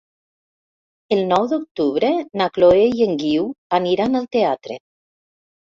El 1.15 1.21
nou 1.33 1.45
d'octubre 1.51 2.11
na 2.43 2.49
Chloé 2.57 2.89
i 3.01 3.07
en 3.09 3.17
Guiu 3.25 3.49
aniran 3.81 4.23
al 4.23 4.31
teatre. 4.39 4.85